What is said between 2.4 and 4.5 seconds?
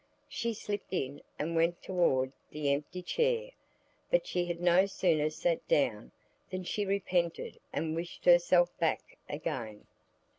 the empty chair. But she